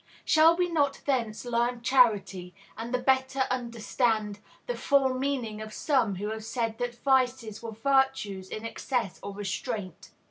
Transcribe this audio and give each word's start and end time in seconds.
Shall 0.25 0.57
we 0.57 0.67
not 0.67 1.01
thence 1.05 1.45
learn 1.45 1.83
charity, 1.83 2.55
and 2.75 2.91
the 2.91 2.97
better 2.97 3.41
understand 3.51 4.39
the 4.65 4.75
full 4.75 5.13
meaning 5.13 5.61
of 5.61 5.73
some 5.75 6.15
who 6.15 6.29
have 6.29 6.43
said 6.43 6.79
that 6.79 6.95
vices 7.03 7.61
were 7.61 7.69
virtues 7.69 8.49
in 8.49 8.65
excess 8.65 9.19
or 9.21 9.35
restraint? 9.35 10.09